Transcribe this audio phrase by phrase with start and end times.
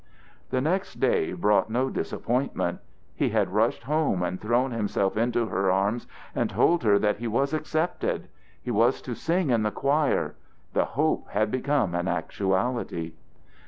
[0.49, 2.79] The next day brought no disappointment:
[3.13, 7.27] he had rushed home and thrown himself into her arms and told her that he
[7.27, 8.27] was accepted.
[8.63, 10.33] He was to sing in the choir.
[10.73, 13.13] The hope had become an actuality.